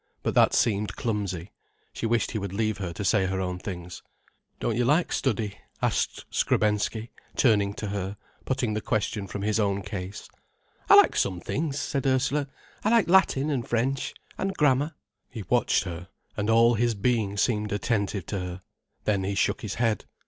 But 0.23 0.33
that 0.33 0.55
seemed 0.55 0.95
clumsy. 0.95 1.51
She 1.93 2.07
wished 2.07 2.31
he 2.31 2.39
would 2.39 2.53
leave 2.53 2.79
her 2.79 2.91
to 2.91 3.05
say 3.05 3.27
her 3.27 3.39
own 3.39 3.59
things. 3.59 4.01
"Don't 4.59 4.75
you 4.75 4.83
like 4.83 5.11
study?" 5.13 5.59
asked 5.79 6.25
Skrebensky, 6.31 7.11
turning 7.35 7.75
to 7.75 7.89
her, 7.89 8.17
putting 8.43 8.73
the 8.73 8.81
question 8.81 9.27
from 9.27 9.43
his 9.43 9.59
own 9.59 9.83
case. 9.83 10.27
"I 10.89 10.95
like 10.95 11.15
some 11.15 11.39
things," 11.39 11.77
said 11.77 12.07
Ursula. 12.07 12.47
"I 12.83 12.89
like 12.89 13.07
Latin 13.09 13.51
and 13.51 13.67
French—and 13.67 14.57
grammar." 14.57 14.95
He 15.29 15.43
watched 15.43 15.83
her, 15.83 16.07
and 16.35 16.49
all 16.49 16.73
his 16.73 16.95
being 16.95 17.37
seemed 17.37 17.71
attentive 17.71 18.25
to 18.25 18.39
her, 18.39 18.61
then 19.03 19.23
he 19.23 19.35
shook 19.35 19.61
his 19.61 19.75
head. 19.75 20.05